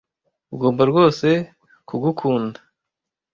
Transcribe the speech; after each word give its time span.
Ugomba 0.53 0.81
rwose 0.91 1.27
kugukunda. 1.87 2.59